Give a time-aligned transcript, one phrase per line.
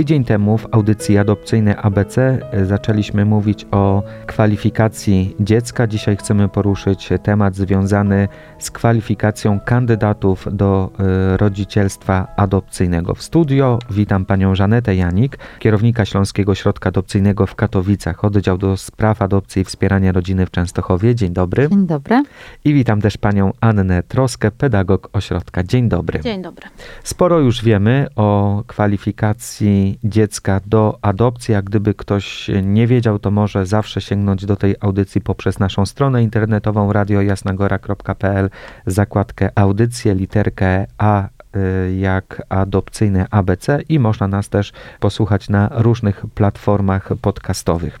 [0.00, 5.86] Tydzień temu w audycji adopcyjnej ABC e, zaczęliśmy mówić o kwalifikacji dziecka.
[5.86, 8.28] Dzisiaj chcemy poruszyć temat związany
[8.58, 13.14] z kwalifikacją kandydatów do e, rodzicielstwa adopcyjnego.
[13.14, 19.22] W studio witam panią Żanetę Janik, kierownika Śląskiego Środka Adopcyjnego w Katowicach, oddział do spraw
[19.22, 21.14] adopcji i wspierania rodziny w Częstochowie.
[21.14, 21.68] Dzień dobry.
[21.68, 22.22] Dzień dobry.
[22.64, 25.62] I witam też panią Annę Troskę, pedagog ośrodka.
[25.62, 26.20] Dzień dobry.
[26.20, 26.66] Dzień dobry.
[27.04, 33.66] Sporo już wiemy o kwalifikacji dziecka do adopcji, a gdyby ktoś nie wiedział, to może
[33.66, 38.50] zawsze sięgnąć do tej audycji poprzez naszą stronę internetową radiojasnagora.pl,
[38.86, 46.26] zakładkę audycje, literkę A y, jak adopcyjne ABC i można nas też posłuchać na różnych
[46.34, 48.00] platformach podcastowych.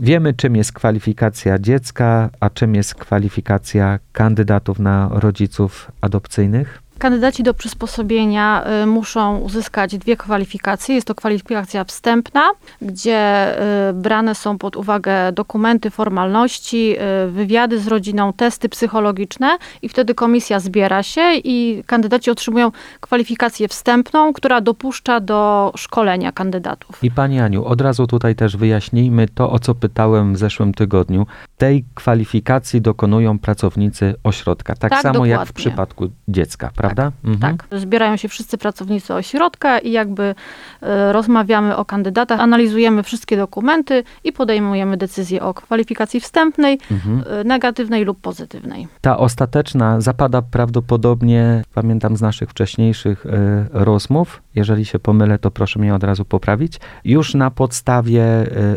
[0.00, 6.82] Wiemy, czym jest kwalifikacja dziecka, a czym jest kwalifikacja kandydatów na rodziców adopcyjnych.
[7.00, 10.94] Kandydaci do przysposobienia y, muszą uzyskać dwie kwalifikacje.
[10.94, 12.50] Jest to kwalifikacja wstępna,
[12.82, 13.50] gdzie
[13.90, 20.14] y, brane są pod uwagę dokumenty, formalności, y, wywiady z rodziną, testy psychologiczne i wtedy
[20.14, 26.98] komisja zbiera się i kandydaci otrzymują kwalifikację wstępną, która dopuszcza do szkolenia kandydatów.
[27.02, 31.26] I Pani Aniu, od razu tutaj też wyjaśnijmy to, o co pytałem w zeszłym tygodniu.
[31.60, 35.52] Tej kwalifikacji dokonują pracownicy ośrodka, tak, Tak, samo jak w dokładnie.
[35.70, 37.12] przypadku dziecka, prawda?
[37.24, 37.56] Mhm.
[37.56, 40.34] Tak, zbierają się wszyscy pracownicy ośrodka i jakby
[40.82, 47.22] e, rozmawiamy o kandydatach, analizujemy wszystkie dokumenty i podejmujemy decyzję o kwalifikacji wstępnej, Mhm.
[47.40, 48.88] e, negatywnej lub pozytywnej.
[49.00, 53.30] Ta ostateczna zapada prawdopodobnie, pamiętam z naszych wcześniejszych e,
[53.72, 58.22] rozmów, jeżeli się pomylę, to proszę mnie od razu poprawić, już na podstawie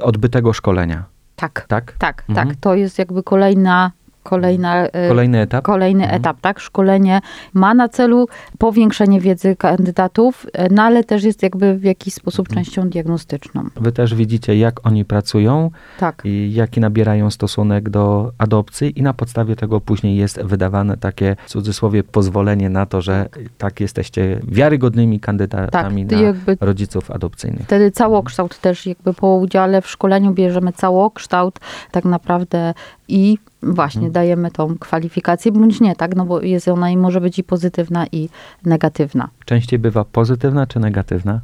[0.02, 1.04] odbytego szkolenia,
[1.36, 1.92] Tak, tak?
[1.98, 2.48] tak, Mhm.
[2.48, 2.58] tak.
[2.60, 3.92] To jest jakby kolejna,
[4.24, 5.64] kolejna e, Kolejny etap?
[5.66, 6.22] Kolejny Mhm.
[6.22, 6.60] etap, tak?
[6.60, 7.22] Szkolenie
[7.54, 12.48] ma na celu powiększenie wiedzy kandydatów, e, no ale też jest jakby w jakiś sposób
[12.50, 12.66] Mhm.
[12.66, 13.64] częścią diagnostyczną.
[13.76, 16.22] Wy też widzicie, jak oni pracują Tak.
[16.26, 21.50] i jaki nabierają stosunek do adopcji i na podstawie tego później jest wydawane takie, w
[21.50, 27.64] cudzysłowie, pozwolenie na to, że tak jesteście wiarygodnymi Tak, kandydatami ty na rodziców adopcyjnych.
[27.66, 31.60] wtedy całokształt też jakby po udziale w szkoleniu bierzemy całokształt
[31.92, 32.74] tak naprawdę
[33.14, 34.12] i właśnie Mhm.
[34.14, 36.16] dajemy tą kwalifikację, bądź nie, tak?
[36.16, 38.30] No bo jest ona i może być i pozytywna i
[38.66, 39.30] negatywna.
[39.46, 41.42] Częściej bywa pozytywna czy negatywna?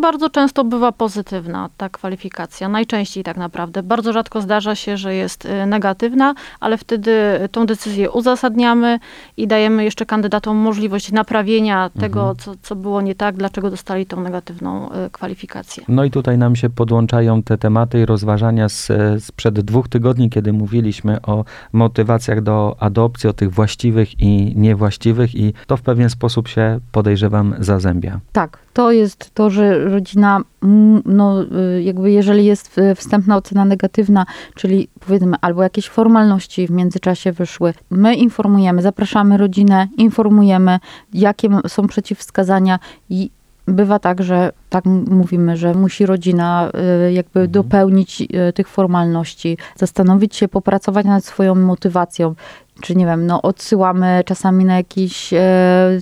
[0.00, 3.82] Bardzo często bywa pozytywna ta kwalifikacja, najczęściej tak naprawdę.
[3.82, 7.12] Bardzo rzadko zdarza się, że jest e, negatywna, ale wtedy
[7.52, 8.98] tą decyzję uzasadniamy
[9.36, 14.20] i dajemy jeszcze kandydatom możliwość naprawienia tego, co, co było nie tak, dlaczego dostali tą
[14.20, 15.84] negatywną e, kwalifikację.
[15.88, 18.88] No i tutaj nam się podłączają te tematy i rozważania z,
[19.24, 25.54] sprzed dwóch tygodni, kiedy mówiliśmy o motywacjach do adopcji, o tych właściwych i niewłaściwych i
[25.66, 28.20] to w pewien sposób się, podejrzewam, zazębia.
[28.32, 33.64] Tak, to jest to, że rodzina, mm, no y, jakby jeżeli jest y, wstępna ocena
[33.64, 40.78] negatywna, czyli powiedzmy albo jakieś formalności w międzyczasie wyszły, my informujemy, zapraszamy rodzinę, informujemy,
[41.14, 42.78] jakie są przeciwwskazania
[43.10, 43.30] i
[43.66, 46.70] bywa tak, że tak mówimy, że musi rodzina
[47.08, 47.50] y, jakby Mhm.
[47.50, 48.22] dopełnić
[48.54, 52.34] tych formalności, zastanowić się, popracować nad swoją motywacją
[52.80, 55.38] czy nie wiem, no odsyłamy czasami na jakieś e,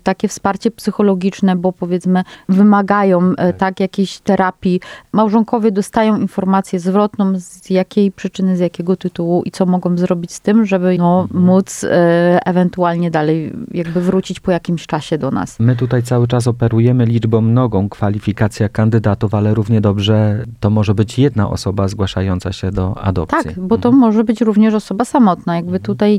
[0.03, 4.81] takie wsparcie psychologiczne, bo powiedzmy wymagają e, tak jakiejś terapii.
[5.13, 10.41] Małżonkowie dostają informację zwrotną z jakiej przyczyny, z jakiego tytułu i co mogą zrobić z
[10.41, 11.45] tym, żeby no, Mhm.
[11.45, 15.57] móc e, ewentualnie dalej jakby wrócić po jakimś czasie do nas.
[15.61, 21.19] My tutaj cały czas operujemy liczbą mnogą kwalifikacja kandydatów, ale równie dobrze to może być
[21.19, 23.39] jedna osoba zgłaszająca się do adopcji.
[23.45, 24.01] Tak, bo to Mhm.
[24.01, 25.57] może być również osoba samotna.
[25.57, 25.83] Jakby Mhm.
[25.83, 26.19] tutaj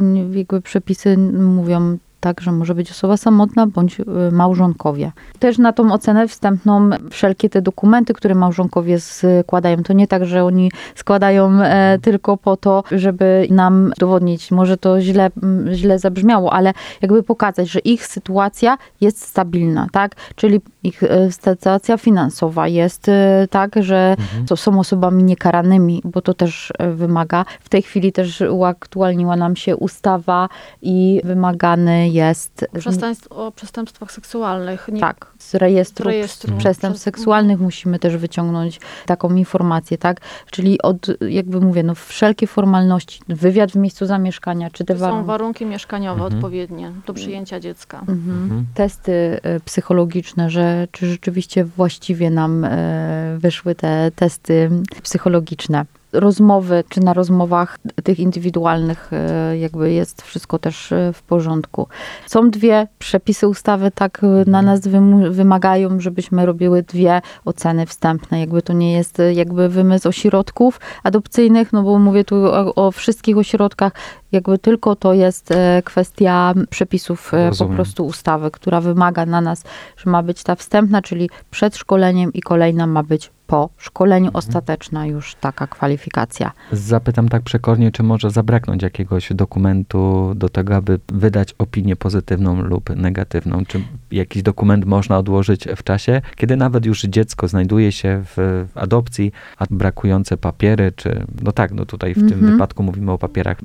[0.53, 5.12] jakby przepisy mówią tak, że może być osoba samotna bądź y, małżonkowie.
[5.40, 10.44] Też na tą ocenę wstępną wszelkie te dokumenty, które małżonkowie składają, to nie tak, że
[10.44, 15.30] oni składają e, tylko po to, żeby nam udowodnić, może to źle,
[15.74, 20.15] źle zabrzmiało, ale jakby pokazać, że ich sytuacja jest stabilna, tak?
[20.36, 24.45] Czyli ich e, sytuacja finansowa jest e, tak, że Mhm.
[24.45, 27.45] to są osobami niekaranymi, bo to też wymaga.
[27.60, 30.50] W tej chwili też uaktualniła nam się ustawa
[30.81, 34.88] i wymagany jest Przestępstw, o przestępstwach seksualnych.
[34.91, 40.21] Nie, tak, z rejestru, z rejestru przestępstw seksualnych musimy też wyciągnąć taką informację, tak?
[40.51, 45.06] Czyli od, jakby mówię, no wszelkie formalności, wywiad w miejscu zamieszkania, czy te To są
[45.06, 45.27] warunki.
[45.27, 46.35] warunki mieszkaniowe Mhm.
[46.35, 48.00] odpowiednie do przyjęcia dziecka.
[48.00, 48.44] Mhm.
[48.44, 48.65] Mhm.
[48.73, 54.69] Testy e, psychologiczne, że czy rzeczywiście właściwie nam e, wyszły te testy
[55.03, 55.85] psychologiczne.
[56.13, 61.88] Rozmowy, czy na rozmowach tych indywidualnych e, jakby jest wszystko też e, w porządku.
[62.27, 64.81] Są dwie przepisy ustawy tak e, na nas
[65.29, 68.39] wymagają, żebyśmy robiły dwie oceny wstępne.
[68.39, 73.38] Jakby to nie jest jakby wymysł ośrodków adopcyjnych, no bo mówię tu o, o wszystkich
[73.38, 73.94] ośrodkach,
[74.31, 75.53] jakby tylko to jest
[75.83, 77.71] kwestia przepisów Rozumiem.
[77.71, 79.63] po prostu ustawy, która wymaga na nas,
[79.97, 84.35] że ma być ta wstępna, czyli przed szkoleniem i kolejna ma być po szkoleniu mhm.
[84.35, 86.51] ostateczna już taka kwalifikacja.
[86.71, 92.89] Zapytam tak przekornie, czy może zabraknąć jakiegoś dokumentu do tego, aby wydać opinię pozytywną lub
[92.95, 93.65] negatywną?
[93.65, 99.31] Czy jakiś dokument można odłożyć w czasie, kiedy nawet już dziecko znajduje się w, adopcji,
[99.57, 102.39] a brakujące papiery, czy no tak, no tutaj w mhm.
[102.41, 103.57] tym wypadku mówimy o papierach,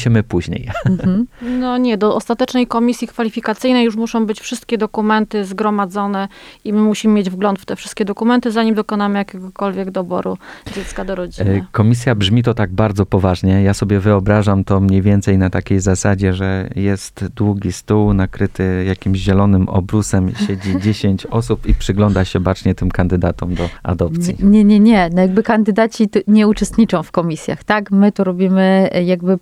[0.00, 0.68] doniesiemy później.
[0.90, 1.26] Mhm.
[1.42, 6.28] No nie, do ostatecznej komisji kwalifikacyjnej już muszą być wszystkie dokumenty zgromadzone
[6.64, 10.38] i my musimy mieć wgląd w te wszystkie dokumenty, zanim dokonamy jakiegokolwiek doboru
[10.74, 11.50] dziecka do rodziny.
[11.50, 13.62] E, komisja brzmi to tak bardzo poważnie.
[13.62, 19.18] Ja sobie wyobrażam to mniej więcej na takiej zasadzie, że jest długi stół nakryty jakimś
[19.18, 24.36] zielonym obrusem, siedzi 10 osób i przygląda się bacznie tym kandydatom do adopcji.
[24.40, 25.10] Nie, nie, nie.
[25.14, 27.90] No jakby kandydaci nie uczestniczą w komisjach, tak?
[27.90, 29.38] My to robimy jakby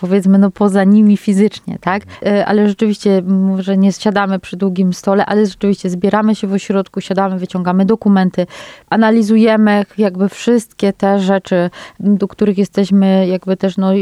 [0.00, 2.02] powiedzmy no poza nimi fizycznie, tak?
[2.26, 7.00] E, ale rzeczywiście może nie siadamy przy długim stole, ale rzeczywiście zbieramy się w ośrodku,
[7.00, 8.46] siadamy, wyciągamy dokumenty,
[8.90, 11.70] analizujemy analizujemy jakby wszystkie te rzeczy,
[12.00, 13.92] do których jesteśmy jakby też, no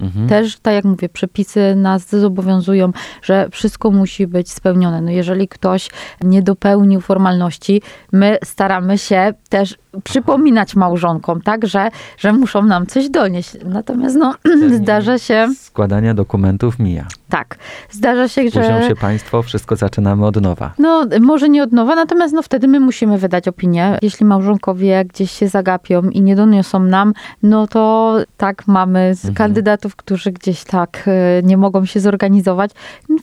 [0.00, 0.28] mhm.
[0.28, 2.92] też, tak jak mówię, przepisy nas zobowiązują,
[3.22, 5.00] że wszystko musi być spełnione.
[5.00, 5.90] No jeżeli ktoś
[6.22, 7.82] nie dopełnił formalności,
[8.12, 13.56] my staramy się też przypominać małżonkom, tak, że, że muszą nam coś donieść.
[13.64, 14.34] Natomiast no,
[14.80, 15.39] zdarza się...
[15.58, 17.06] Składania dokumentów mija.
[17.28, 17.58] Tak.
[17.90, 18.50] Zdarza się, że...
[18.50, 20.72] Spóźnią się państwo, wszystko zaczynamy od nowa.
[20.78, 23.98] No, może nie od nowa, natomiast no wtedy my musimy wydać opinię.
[24.02, 29.34] Jeśli małżonkowie gdzieś się zagapią i nie doniosą nam, no to tak mamy mhm.
[29.34, 32.70] kandydatów, którzy gdzieś tak e, nie mogą się zorganizować.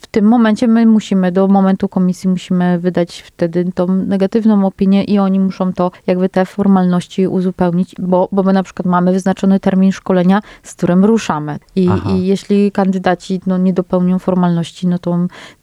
[0.02, 5.20] W tym momencie my musimy, do momentu komisji musimy wydać wtedy tą negatywną opinię i
[5.20, 9.92] oni muszą to jakby te formalności uzupełnić, bo, bo my na przykład mamy wyznaczony termin
[9.92, 11.60] szkolenia, z którym ruszamy.
[11.76, 15.18] I, i jeśli kandydaci no, nie dopełnią formalności, no to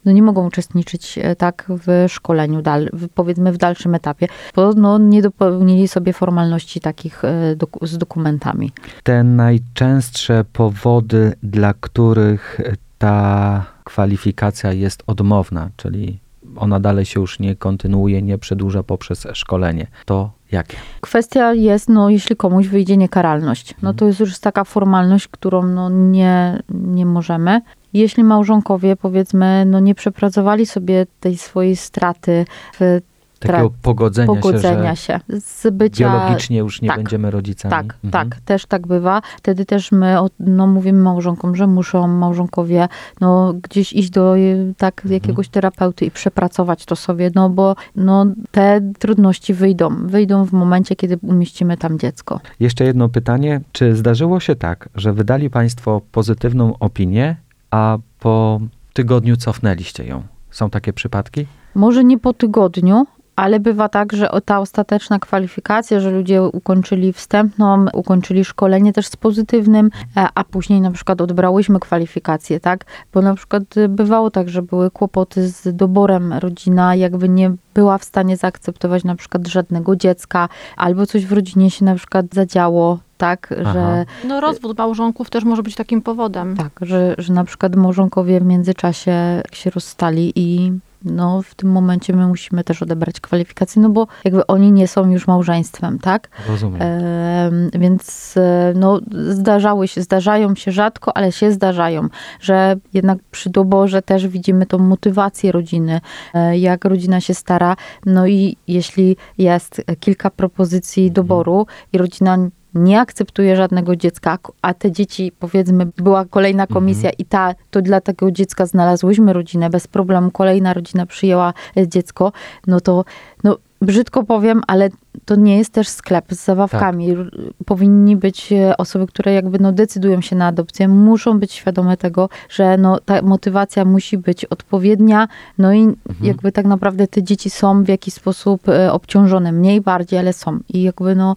[0.05, 4.97] no, nie mogą uczestniczyć e, tak w szkoleniu, dal, powiedzmy w dalszym etapie, bo no,
[4.97, 8.71] nie dopełnili sobie formalności takich e, doku, z dokumentami.
[9.03, 12.61] Te najczęstsze powody, dla których
[12.97, 16.24] ta kwalifikacja jest odmowna, czyli
[16.57, 19.87] ona dalej się już nie kontynuuje, nie przedłuża poprzez szkolenie.
[20.05, 20.77] To Jakie?
[21.01, 25.89] Kwestia jest, no jeśli komuś wyjdzie niekaralność, no to jest już taka formalność, którą no
[25.89, 27.61] nie, nie możemy.
[27.93, 32.45] Jeśli małżonkowie, powiedzmy, no nie przepracowali sobie tej swojej straty
[32.79, 33.01] w
[33.39, 36.11] takiego pogodzenia, pogodzenia się, się, z bycia...
[36.11, 37.71] Biologicznie już nie tak, będziemy rodzicami.
[37.71, 38.11] Tak, mhm.
[38.11, 39.21] tak, też tak bywa.
[39.37, 42.87] Wtedy też my no, mówimy małżonkom, że muszą małżonkowie
[43.21, 44.35] no, gdzieś iść do
[44.77, 45.13] tak, mhm.
[45.13, 50.07] jakiegoś terapeuty i przepracować to sobie, no bo no, te trudności wyjdą.
[50.07, 52.39] Wyjdą w momencie, kiedy umieścimy tam dziecko.
[52.59, 53.61] Jeszcze jedno pytanie.
[53.71, 57.35] Czy zdarzyło się tak, że wydali Państwo pozytywną opinię,
[57.71, 58.59] a po
[58.93, 60.23] tygodniu cofnęliście ją?
[60.51, 61.45] Są takie przypadki?
[61.75, 63.05] Może nie po tygodniu,
[63.35, 69.15] ale bywa tak, że ta ostateczna kwalifikacja, że ludzie ukończyli wstępną, ukończyli szkolenie też z
[69.15, 72.85] pozytywnym, e, a później na przykład odbrałyśmy kwalifikację, tak?
[73.13, 78.03] Bo na przykład bywało tak, że były kłopoty z doborem rodzina, jakby nie była w
[78.03, 83.53] stanie zaakceptować na przykład żadnego dziecka, albo coś w rodzinie się na przykład zadziało, tak,
[83.61, 83.73] Aha.
[83.73, 84.05] że...
[84.27, 86.57] No rozwód małżonków też może być takim powodem.
[86.57, 90.71] Tak, że, że na przykład małżonkowie w międzyczasie się rozstali i
[91.05, 95.11] no w tym momencie my musimy też odebrać kwalifikacje, no bo jakby oni nie są
[95.11, 96.29] już małżeństwem, tak?
[96.47, 96.81] Rozumiem.
[96.81, 98.35] E, więc
[98.75, 102.07] no zdarzały się, zdarzają się rzadko, ale się zdarzają,
[102.39, 106.01] że jednak przy doborze też widzimy tą motywację rodziny,
[106.33, 111.13] e, jak rodzina się stara, no i jeśli jest kilka propozycji mhm.
[111.13, 112.37] doboru i rodzina
[112.75, 116.73] nie akceptuje żadnego dziecka, a te dzieci, powiedzmy, była kolejna mhm.
[116.73, 117.15] komisja mhm.
[117.17, 122.31] i ta, to dla tego dziecka znalazłyśmy rodzinę, bez problemu kolejna rodzina przyjęła e, dziecko,
[122.67, 123.05] no to,
[123.43, 124.89] no brzydko powiem, ale
[125.25, 127.15] to nie jest też sklep z zabawkami.
[127.15, 127.25] Tak.
[127.65, 132.29] Powinni być e, osoby, które jakby no decydują się na adopcję, muszą być świadome tego,
[132.49, 135.27] że no ta motywacja musi być odpowiednia,
[135.57, 135.95] no i mhm.
[136.21, 140.59] jakby tak naprawdę te dzieci są w jakiś sposób e, obciążone, mniej, bardziej, ale są.
[140.69, 141.35] I jakby no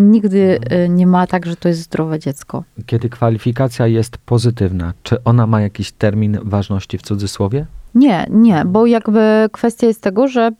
[0.00, 2.64] Nigdy e, nie ma tak, że to jest zdrowe dziecko.
[2.86, 7.66] Kiedy kwalifikacja jest pozytywna, czy ona ma jakiś termin ważności w cudzysłowie?
[7.94, 10.50] Nie, nie, bo jakby kwestia jest tego, że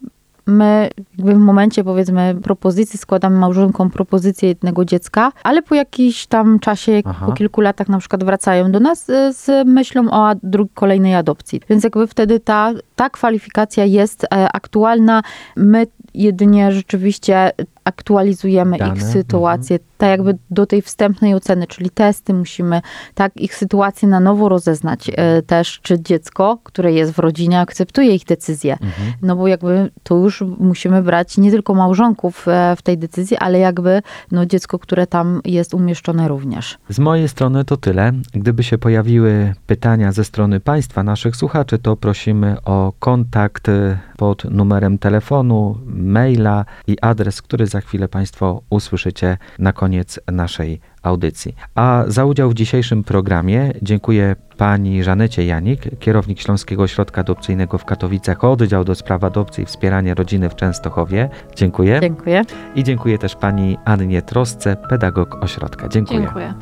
[0.47, 7.03] my w momencie powiedzmy propozycji składamy małżonkom propozycję jednego dziecka, ale po jakimś tam czasie,
[7.05, 7.27] Aha.
[7.27, 11.15] po kilku latach na przykład wracają do nas e, z myślą o ad- dru- kolejnej
[11.15, 11.61] adopcji.
[11.69, 15.23] Więc jakby wtedy ta, ta kwalifikacja jest e, aktualna.
[15.57, 17.51] My jedynie rzeczywiście
[17.91, 22.83] aktualizujemy Dane, ich sytuację, tak jakby do tej wstępnej oceny, czyli testy musimy
[23.15, 28.15] tak ich sytuację na nowo rozeznać e, też, czy dziecko, które jest w rodzinie, akceptuje
[28.15, 28.73] ich decyzję.
[28.73, 29.13] Mhm.
[29.23, 33.59] No bo jakby tu już musimy brać nie tylko małżonków e, w tej decyzji, ale
[33.59, 36.79] jakby no dziecko, które tam jest umieszczone również.
[36.89, 38.13] Z mojej strony to tyle.
[38.33, 44.45] Gdyby się pojawiły pytania ze strony Państwa, naszych słuchaczy, to prosimy o kontakt y, pod
[44.45, 51.55] numerem telefonu, maila i adres, który za chwilę Państwo usłyszycie na koniec naszej audycji.
[51.75, 57.85] A za udział w dzisiejszym programie dziękuję pani Żanecie Janik, kierownik Śląskiego Ośrodka Adopcyjnego w
[57.85, 61.29] Katowicach, oddział do spraw adopcji i wspierania rodziny w Częstochowie.
[61.57, 62.01] Dziękuję.
[62.01, 62.43] Dziękuję.
[62.75, 65.89] I dziękuję też pani Annie Trosce, pedagog ośrodka.
[65.89, 66.21] Dziękuję.
[66.21, 66.55] Dziękuję.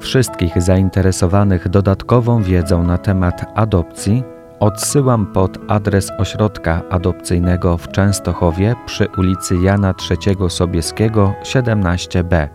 [0.00, 9.08] Wszystkich zainteresowanych dodatkową wiedzą na temat adopcji odsyłam pod adres ośrodka adopcyjnego w Częstochowie przy
[9.18, 12.48] ulicy Jana III Sobieskiego 17b.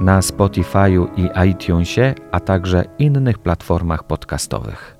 [0.00, 4.97] na Spotify'u i iTunesie, a także innych platformach podcastowych.